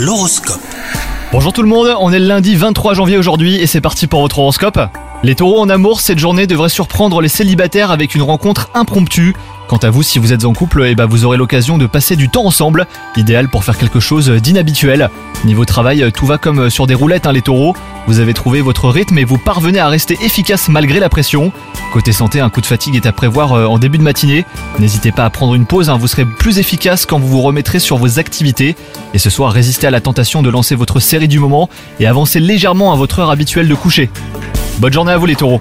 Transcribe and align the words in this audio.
L'horoscope. 0.00 0.62
Bonjour 1.30 1.52
tout 1.52 1.60
le 1.60 1.68
monde, 1.68 1.94
on 2.00 2.10
est 2.10 2.18
le 2.18 2.24
lundi 2.24 2.56
23 2.56 2.94
janvier 2.94 3.18
aujourd'hui 3.18 3.56
et 3.56 3.66
c'est 3.66 3.82
parti 3.82 4.06
pour 4.06 4.22
votre 4.22 4.38
horoscope. 4.38 4.80
Les 5.22 5.34
taureaux 5.34 5.60
en 5.60 5.68
amour, 5.68 6.00
cette 6.00 6.18
journée 6.18 6.46
devrait 6.46 6.70
surprendre 6.70 7.20
les 7.20 7.28
célibataires 7.28 7.90
avec 7.90 8.14
une 8.14 8.22
rencontre 8.22 8.70
impromptue. 8.72 9.34
Quant 9.68 9.76
à 9.76 9.90
vous, 9.90 10.02
si 10.02 10.18
vous 10.18 10.32
êtes 10.32 10.46
en 10.46 10.54
couple, 10.54 10.86
eh 10.86 10.94
ben 10.94 11.04
vous 11.04 11.26
aurez 11.26 11.36
l'occasion 11.36 11.76
de 11.76 11.86
passer 11.86 12.16
du 12.16 12.30
temps 12.30 12.46
ensemble, 12.46 12.86
idéal 13.18 13.50
pour 13.50 13.62
faire 13.62 13.76
quelque 13.76 14.00
chose 14.00 14.30
d'inhabituel. 14.30 15.10
Niveau 15.44 15.66
travail, 15.66 16.10
tout 16.16 16.24
va 16.24 16.38
comme 16.38 16.70
sur 16.70 16.86
des 16.86 16.94
roulettes 16.94 17.26
hein, 17.26 17.32
les 17.32 17.42
taureaux. 17.42 17.76
Vous 18.06 18.20
avez 18.20 18.32
trouvé 18.32 18.62
votre 18.62 18.88
rythme 18.88 19.18
et 19.18 19.24
vous 19.24 19.36
parvenez 19.36 19.80
à 19.80 19.88
rester 19.88 20.16
efficace 20.22 20.70
malgré 20.70 20.98
la 20.98 21.10
pression. 21.10 21.52
Côté 21.92 22.12
santé, 22.12 22.38
un 22.38 22.50
coup 22.50 22.60
de 22.60 22.66
fatigue 22.66 22.94
est 22.94 23.06
à 23.06 23.12
prévoir 23.12 23.52
euh, 23.52 23.66
en 23.66 23.78
début 23.78 23.98
de 23.98 24.04
matinée. 24.04 24.44
N'hésitez 24.78 25.10
pas 25.10 25.24
à 25.24 25.30
prendre 25.30 25.56
une 25.56 25.66
pause, 25.66 25.90
hein, 25.90 25.98
vous 25.98 26.06
serez 26.06 26.24
plus 26.24 26.60
efficace 26.60 27.04
quand 27.04 27.18
vous 27.18 27.26
vous 27.26 27.42
remettrez 27.42 27.80
sur 27.80 27.96
vos 27.96 28.20
activités. 28.20 28.76
Et 29.12 29.18
ce 29.18 29.28
soir, 29.28 29.52
résistez 29.52 29.88
à 29.88 29.90
la 29.90 30.00
tentation 30.00 30.40
de 30.40 30.50
lancer 30.50 30.76
votre 30.76 31.00
série 31.00 31.26
du 31.26 31.40
moment 31.40 31.68
et 31.98 32.06
avancez 32.06 32.38
légèrement 32.38 32.92
à 32.92 32.96
votre 32.96 33.18
heure 33.18 33.30
habituelle 33.30 33.66
de 33.66 33.74
coucher. 33.74 34.08
Bonne 34.78 34.92
journée 34.92 35.12
à 35.12 35.18
vous 35.18 35.26
les 35.26 35.34
taureaux 35.34 35.60